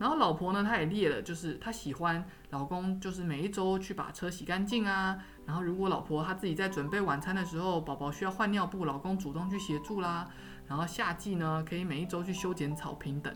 [0.03, 5.17] 然后老婆呢，她也列了，就是她喜欢老公，就是每一周去把车洗干净啊。
[5.47, 10.29] 然后如果老婆她自己在准备晚餐的时候，宝宝需要换尿布，老公主动去协助啦。
[10.67, 13.33] 然后夏季呢，可以每一周去修剪草坪等。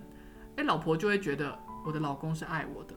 [0.57, 2.97] 哎，老婆就会觉得我的老公是爱我的。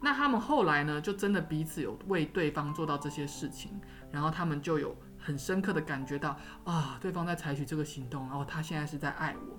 [0.00, 9.56] 那他们后来呢，就真的彼此有为对方做到这些事情，然后他们就有很深刻的感觉到啊，对方在采取这个行动，然后他现在是在爱我。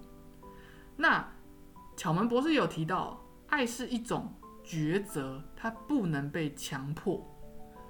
[0.97, 1.25] 那。
[1.97, 4.31] 巧门博士有提到，爱是一种
[4.63, 7.27] 抉择，它不能被强迫。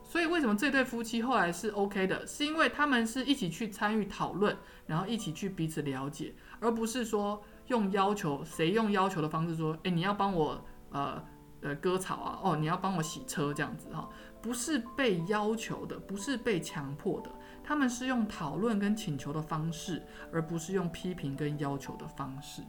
[0.01, 2.25] 所以为什么这对夫妻后来是 OK 的？
[2.25, 11.21] 是因为他们是一起去参与讨论，然后一起去彼此了解，而不是说用要求，谁用要求的方式说，诶，你要帮我呃
[11.59, 14.07] 呃割草啊，哦，你要帮我洗车这样子哈，
[14.41, 17.29] 不是被要求的，不是被强迫的，
[17.61, 22.61] 他们是用讨论跟请求的方式，而不是用批评跟要求的方式。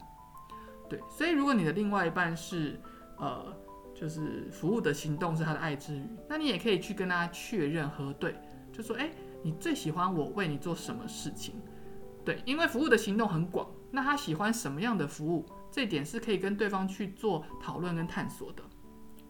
[0.89, 2.79] 对，所以如果你的另外一半是，
[3.17, 3.55] 呃，
[3.93, 8.35] 就是服务的行动是他的爱之语，那你也可以去跟他确认核对，
[8.73, 9.11] 就说，哎，
[9.43, 11.55] 你最喜欢我为你做什么事情？
[12.25, 18.63] 对，因为服务的行动很广，那他喜欢什么样的服务，这点是可以跟对方去做讨论跟探索的。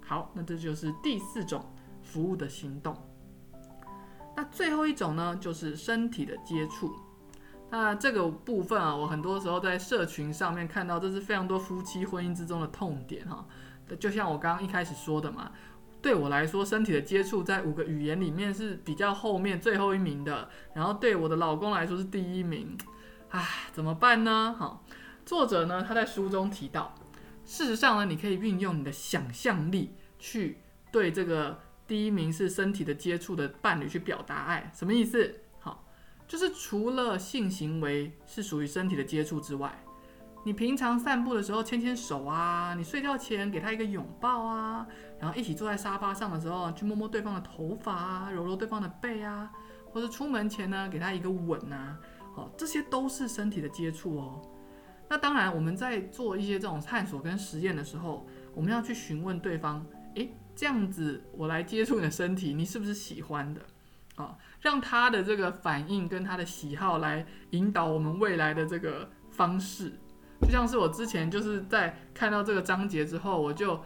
[0.02, 1.63] 好，那这就是第四种
[2.02, 2.95] 服务的行动。
[4.36, 6.95] 那最后一种呢，就是身体的接触。
[7.71, 13.45] 那这个部分啊，我很多时候在社群上面看到，这是非常多夫妻婚姻之中的痛点哈。
[13.99, 15.51] 就像我刚刚一开始说的嘛，
[16.01, 22.77] 对我来说，身体的接触在五个语言里面是比较后面最后一名的，然后对我的老公来说是第一名。
[23.29, 24.55] 唉，怎么办呢？
[24.58, 24.82] 哈，
[25.25, 26.95] 作者呢他在书中提到，
[27.45, 30.58] 事实上呢，你可以运用你的想象力去
[30.91, 35.41] 对这个第一名是身体的接触的伴侣去表达爱，什么意思？
[36.30, 39.76] 就是除了性行为是属于身体的接触之外，
[40.46, 44.86] 你平常散步的时候牵牵手啊，你睡觉前给他一个拥抱啊，
[45.20, 49.52] 然后一起坐在沙发上的时候去摸摸对方的头发啊，揉揉对方的背啊，
[49.92, 51.98] 或者出门前呢给他一个吻啊，
[52.36, 54.39] 哦，这些都是身体的接触哦。
[55.10, 63.62] 那当然，我们在做一些这种探索跟实验的时候，我们要去询问对方，诶，这样子我来接触你的身体，你是不是喜欢的？
[64.15, 69.93] 啊，让他的这个反应跟他的喜好来引导我们未来的这个方式，
[70.41, 73.80] 就像是我之前就是在看到这个章节之后，我就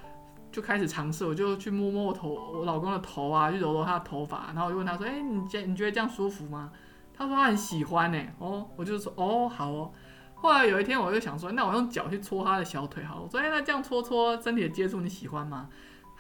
[0.52, 6.72] 就开始尝试，我就去摸摸我头，我老公的头啊，去揉揉他的头发，然后我就问他说：“哎，你觉你觉得这样舒服吗？”
[7.16, 8.20] 他说他很喜欢呢。
[8.40, 9.92] 哦，我就说哦好哦。
[10.34, 15.70] 后来有一天我就想说，那我用脚去搓他的小腿好，我说：“哎，那这样搓搓身体的接触你喜欢吗？”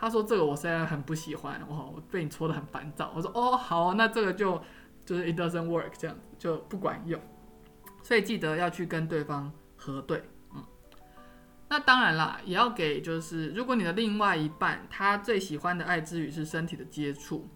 [0.03, 4.61] 他说：“这个我虽然很不喜欢，哇，我被你戳的很烦躁。”我说：“哦，好，那这个就
[5.05, 7.17] 就是 it doesn't work，这样子就不管用。
[8.01, 10.21] 所以记得要去跟对方核对，
[10.53, 10.61] 嗯。
[11.69, 17.49] 那当然啦，也要给就是如果你的另外一半他最喜欢的爱之语是身体的接触，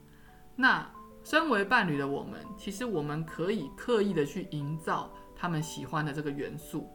[0.56, 0.90] 那
[1.26, 6.90] 身为伴侣的我们，其实我们可以刻意的去营造他们喜欢的这个元素。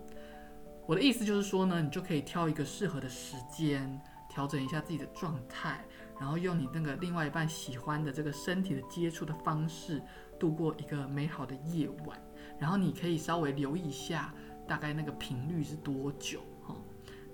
[0.86, 4.00] 我的意思就是说呢，你就可以挑一个适合的时间。”
[4.32, 5.84] 调整一下自己的状态，
[6.18, 10.02] 然后用你那个另外一半喜欢的这个身体的接触的方式，
[10.40, 12.18] 度过一个美好的夜晚，
[12.58, 14.32] 然后你可以稍微留意一下，
[14.66, 16.74] 大概那个频率是多久哈。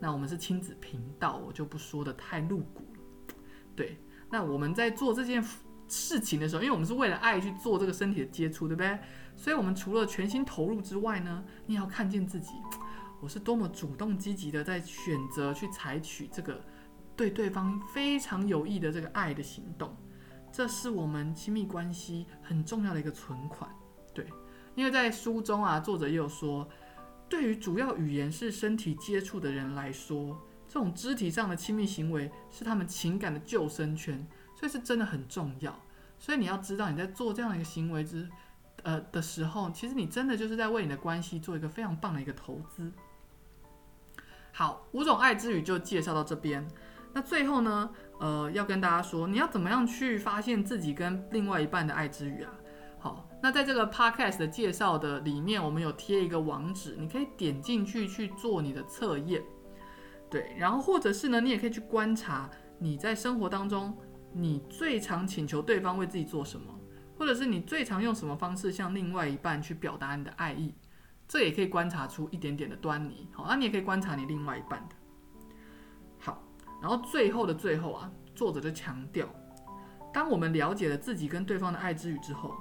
[0.00, 3.34] 那我们是亲子频道，我就不说的太露骨了。
[3.76, 3.96] 对，
[4.28, 5.40] 那我们在做这件
[5.87, 8.98] 事情的时候，因为我们是为了爱去做这个身体的接触，对不对？
[9.37, 12.54] 所以，我们除了全心投入之外呢，你也要看见自己，
[13.20, 16.61] 我是多么主动积极的在选择去采取这个
[17.18, 19.94] 对对方非常有益的这个爱的行动。
[20.52, 23.68] 这是我们亲密关系很重要的一个存款。
[24.14, 24.24] 对，
[24.76, 26.66] 因为在书中啊，作者也有说，
[27.28, 35.76] 对于主要语言是身体接触的人来说，这种肢体上的亲密行为是他们情感的救生圈，所以是真的很重要。
[36.18, 38.28] 所以你要知道，你在做这样的一个行为之。
[38.85, 42.92] 呃的时候，其实你真的就是在为你的关系做一个非常棒的一个投资。
[44.52, 46.66] 好，五种爱之语就介绍到这边。
[47.12, 47.90] 那最后呢，
[48.20, 52.52] 呃，要跟大家说，你要怎么样去发现自己跟另外一半的爱之语啊？
[52.98, 59.42] 好，那在这个 podcast 的介绍的里面，我们有贴一个网址，你可以点进去去做你的测验。
[60.30, 63.96] 对，然后或者是呢，你也可以去观察你在生活当中，
[64.32, 66.74] 你最常请求对方为自己做什么。
[67.16, 70.72] 或者是你最常用什么方式向另外一半去表达你的爱意，
[71.26, 73.28] 这也可以观察出一点点的端倪。
[73.32, 74.94] 好，那你也可以观察你另外一半的。
[76.80, 79.28] 然后最后的最后啊，作者就强调，
[80.12, 82.54] 当我们了解了自己跟对方的爱之语之后，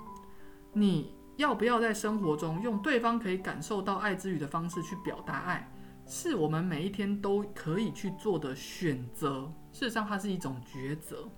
[0.74, 5.72] 你要不要在生活中用对方可以感受到爱之语的方式去表达爱，
[6.06, 9.52] 是我们每一天都可以去做的选择。
[9.72, 11.30] 事实上，它是一种抉择，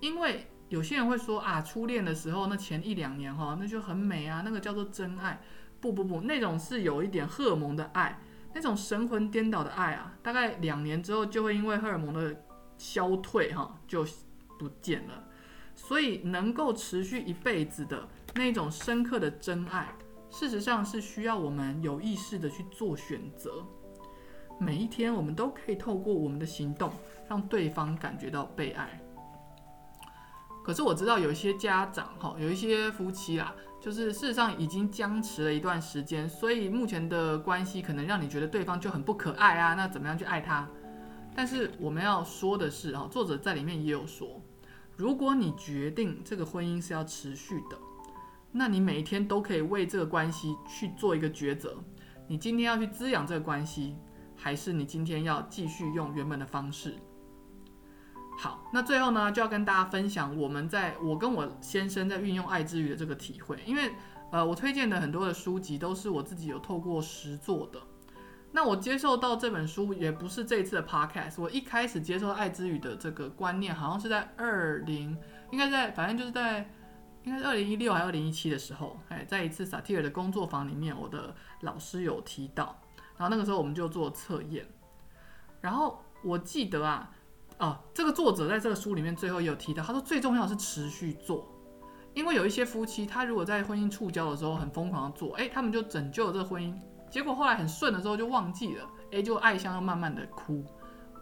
[0.00, 0.46] 因为。
[0.70, 5.38] 有些人会说啊，初恋的时候那前一两年哈，那就很美啊，那个叫做真爱。
[5.78, 8.18] 不不不，那种是有一点荷尔蒙的爱，
[8.54, 12.34] 那种神魂颠倒的爱啊，大概两年之后就会因为荷尔蒙的
[12.78, 14.06] 消退哈，就
[14.58, 15.24] 不见了。
[15.74, 19.92] 所以能够持续一辈子的那种深刻的真爱，
[20.30, 23.66] 事实上是需要我们有意识的去做选择。
[24.60, 26.92] 每一天我们都可以透过我们的行动，
[27.28, 29.00] 让对方感觉到被爱。
[30.64, 39.74] 可是我知道有一些家长哈，有一些夫妻啦，就是事实上已经僵持了一段时间，所以目前的关系可能让你觉得对方就很不可爱啊。
[39.74, 40.66] 那怎么样去爱他？
[41.36, 44.40] 但是我们要说的是哈，作者在里面也有说，
[44.96, 47.76] 如果你决定这个婚姻是要持续的，
[48.50, 51.76] 那你每一天都可以为这个关系去做一个抉择。
[52.26, 53.96] 你今天要去滋养这个关系，
[54.34, 56.94] 还是你今天要继续用原本的方式？
[58.36, 63.58] 好，那最后呢，就要跟大家分享我们在我跟我先生在运用爱之语的这个体会。
[63.64, 63.92] 因为，
[64.32, 67.80] 呃，我推荐的很多的书籍都是我自己有透过实做的。
[68.50, 75.16] 那我接受到这本书也不是这一次的 podcast，我一开始接受爱之语的这个观念，好像是在二零，
[75.50, 76.68] 应该在，反正就是在，
[77.22, 82.80] 应该是二零一六还是二零一七的时候，哎，在一次萨提尔的工作坊里面，我的老师有提到，
[83.16, 84.66] 然后那个时候我们就做测验，
[85.60, 87.10] 然后我记得啊。
[87.58, 91.48] 啊，这个作者在这个书里面最后也有提到，他说最重要是持续做，
[92.12, 96.74] 因为有一些夫妻，他如果在婚姻触礁的时候很疯狂的做，哎，他们就拯救了这个婚姻，
[97.10, 100.64] 结果后来很顺的时候就忘记了，哎，就爱香又慢慢的哭。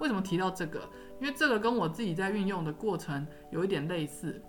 [0.00, 0.88] 为什么提到这个？
[1.20, 4.42] 因为这个跟我自己在运用的过程有一点类似，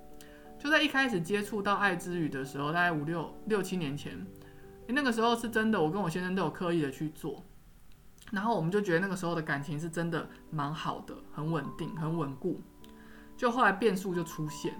[0.58, 4.26] 就在一开始接触到爱之语的时候，大概五六六七年前，
[4.88, 7.44] 那个时候是真的，我跟我先生都有刻意的去做。
[8.34, 12.60] 然后我们就觉得那个时候的感情是真的蛮好的，很稳定，很稳固。
[13.38, 14.74] 就后来变数就出现，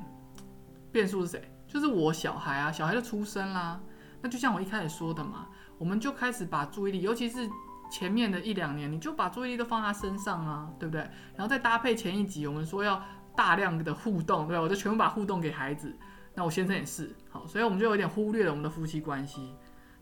[0.92, 1.52] 变数是谁？
[1.68, 3.80] 就是我小孩啊，小孩就出生啦。
[4.22, 7.48] 那就像我一开始说的嘛，我们就开始把注意力，尤其是
[7.92, 11.02] 前面的一两年，你就把注意力都放他身上啊，对不对？
[11.36, 13.00] 然后再搭配前一集，我们说要
[13.36, 14.62] 大量的互动，对吧？
[14.64, 15.96] 我就全部把互动给孩子。
[16.34, 19.54] 那我先生也是，好，所以我们就有点忽略了我们的夫妻关系。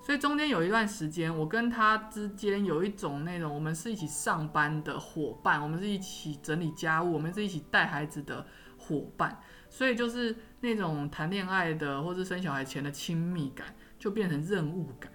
[0.03, 8.43] 所以中间有一段时间，我跟他之间有一种那种，我们是一起上班的伙伴，我们是一起整理家务，我们是一起带孩子的
[8.79, 15.11] 伙伴，所以就是那种谈恋爱的或者生小孩前的亲密感，就变成任务感。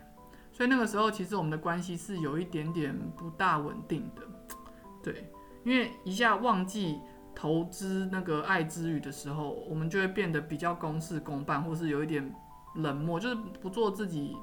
[0.53, 4.23] 所以那个时候，其实我们的关系是有一点点不大稳定的，
[5.03, 5.29] 对，
[5.65, 7.01] 因为一下忘记
[7.35, 12.33] 投资那个爱之语的时候，我们就会变得比较公事公办，或是有一点
[12.77, 14.37] 冷漠，就是不做自己。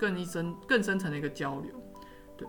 [0.00, 1.70] 更一深、更深层的一个交流，
[2.38, 2.48] 对。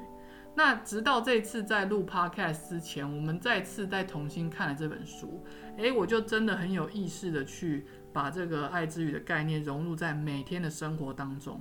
[0.55, 5.43] 那直到这次在录 podcast 之前，我们再次在重新看了这本书，
[5.77, 11.59] 诶，我就真的很有意识的去把这个爱之语的概念融入在每天的生活当中。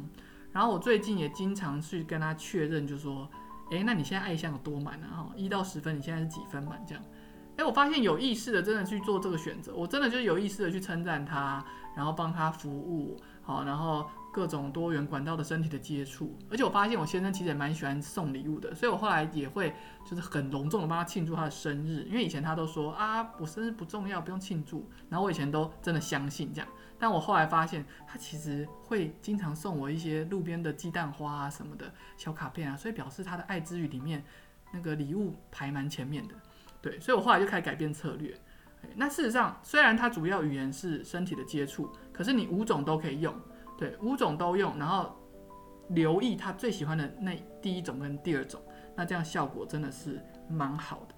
[0.52, 3.28] 然后我最近也经常去跟他确认，就说，
[3.72, 5.06] 诶，那你现在爱相有多满呢？
[5.08, 6.80] 哈，一到十分，你现在是几分满？
[6.86, 7.04] 这样，
[7.56, 11.64] 诶，我发现有意识的真的去做这个选择，我真的就有意识的去称赞他，
[11.96, 13.16] 然后帮他服务。
[13.42, 19.74] 好，然后各种多元管道的身体的接触，而且我发现我先生其实也蛮喜欢送礼物的，所以我后来也会
[20.04, 26.68] 就是很隆重的帮他庆祝他的生日，因为以前他都说啊我生日不重要，不用庆祝，然后我以前都真的相信这样，
[26.98, 34.24] 但我后来发现他其实会经常送我一些路边的鸡蛋花啊什么的小卡片啊，所以表示他的爱之语里面
[34.72, 36.34] 那个礼物排蛮前面的，
[36.80, 38.34] 对，所以我后来就开始改变策略。
[38.96, 43.34] 那事实上，虽然它主要语言是身体的接触，可是你五种都可以用，
[43.80, 45.16] 对，五种都用，然后
[45.88, 48.60] 留意他最喜欢的那第一种跟第二种，
[48.94, 51.14] 那这样效果真的是蛮好的。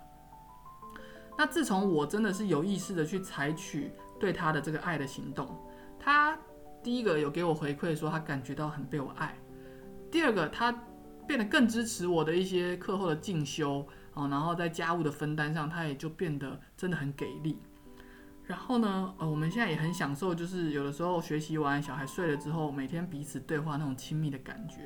[1.36, 3.90] 那自从我真的是有意识的去采取
[4.20, 5.48] 对他的这个爱的行动，
[5.98, 6.38] 他
[6.82, 9.36] 第一个有给我回馈说他感觉到很被我爱，
[10.10, 10.72] 第二个他
[11.26, 13.86] 变得更支持我的一些课后的进修。
[14.14, 17.58] 哦，然后在家务的分担上，他也就变得真的很给力。
[18.52, 24.82] 然后呢，呃，我们现在也很享受，就是有的时候学习完，小孩睡了之后，每天彼此对话那种亲密的感觉。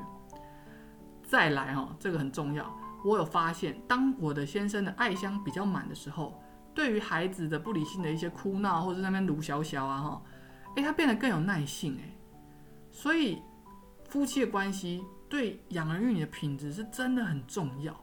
[1.25, 2.73] 再来哈，这个很重要。
[3.05, 6.41] 我有发现，当我的先生的爱箱比较满的时候，
[6.73, 10.23] 对于孩子的不理性的一些哭闹，或者那边撸小小啊哈，
[10.77, 12.17] 诶，他变得更有耐性诶。
[12.93, 13.43] 所以
[14.09, 18.01] 夫妻的关系对养儿育女的品质是真的很重要。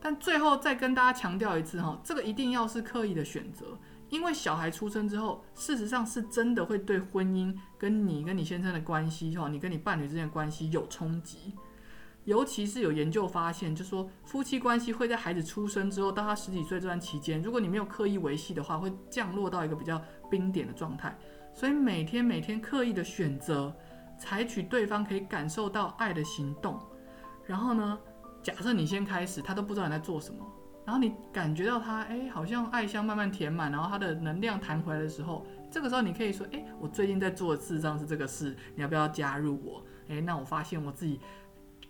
[0.00, 3.78] 但最后再跟大家强调一次哈，这个一定要是刻意的选择，
[4.10, 11.54] 因为小孩出生之后，事实上是真的会对婚姻跟你跟你先生的关系哈，你跟你伴侣之间的关系有冲击。
[12.24, 20.00] 尤其是有研究发现，就说夫妻关系会在孩子出生之后到他十几岁这段期间，如果你没有刻意维系的话，会降落到一个比较
[20.30, 21.16] 冰点的状态。
[21.52, 23.74] 所以每天每天刻意的选择，
[24.18, 26.80] 采取对方可以感受到爱的行动，
[27.44, 27.98] 然后呢？
[28.42, 30.46] 假设你先开始，他都不知道你在做什么，
[30.84, 39.82] 然后你感觉到他，哎，好像爱香慢慢填满，然后他的能量弹回来的时候，这个时候你可以说，哎，我最近在做的事上是这个事，你要不要加入我？
[40.08, 41.18] 哎，那我发现我自己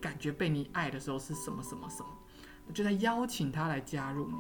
[0.01, 2.09] 感觉被你爱的时候是什么什么什么，
[2.73, 4.37] 就在邀请他来加入你。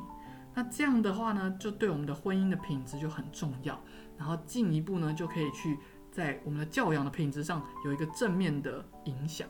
[0.54, 3.76] 那这样的话呢，就对我们的婚姻的品质就很重要，
[4.16, 5.76] 然后进一步呢，就可以去
[6.12, 9.48] 在我们的教养的品质上有一个正面的影响。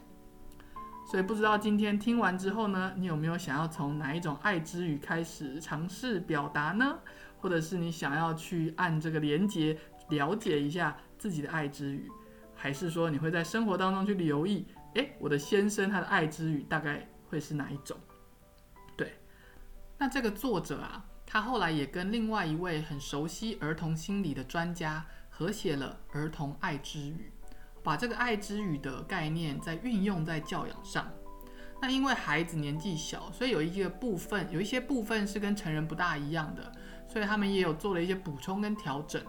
[1.07, 6.99] 所以不知道今天听完之后呢，你有没有想要从哪一种爱之语开始尝试表达呢？
[7.39, 9.79] 或者是你想要去按这个连接
[10.09, 12.11] 了解一下自己的爱之语，
[12.55, 17.97] 还是说你会在生活当中去留意，诶，我的先生他的爱之语大概会是哪一种？
[18.97, 19.13] 对，
[19.99, 27.31] 那这个作者啊，他后来也跟另外一位很熟悉儿童心理的专家合写了《儿童爱之语》。
[27.85, 31.07] 把这个爱之语的概念再运用在教养上，
[31.83, 36.73] 那因为孩子年纪小，所以有一些部分，有一些部分是跟成人不大一样的，
[37.07, 39.23] 所以他们也有做了一些补充跟调整。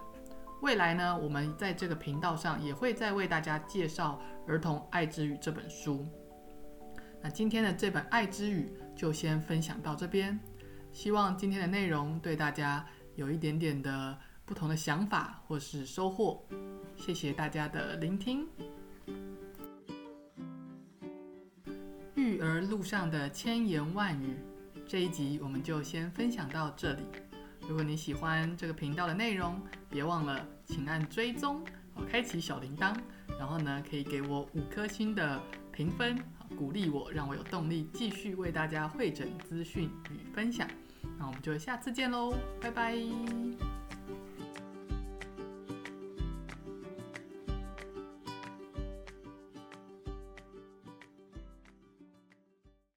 [0.62, 6.08] 未来呢，我们在这个频道上也会再为大家介绍《儿童爱之语》这本书。
[7.22, 10.40] 那今天的这本《爱之语》就先分享到这边，
[10.94, 12.86] 希望今天的内容对大家
[13.16, 16.46] 有一点点的不同的想法或是收获。
[16.96, 18.48] 谢谢大家的聆听。
[22.16, 24.38] 育儿路上的千言万语，
[24.88, 27.04] 这一集我们就先分享到这里。
[27.68, 31.64] 如果你喜欢这个频道的内容，别忘了请按追踪，
[32.10, 32.96] 开启小铃铛，
[33.38, 35.42] 然后呢可以给我五颗星的
[35.72, 36.18] 评分，
[36.58, 40.68] 鼓励我，让我有动力继续为大家会诊资讯与分享。
[41.18, 42.96] 那我们就下次见喽，拜拜。